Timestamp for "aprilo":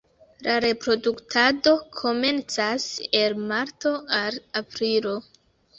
4.65-5.19